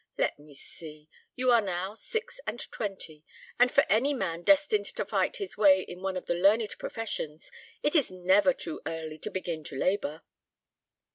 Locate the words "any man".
3.87-4.41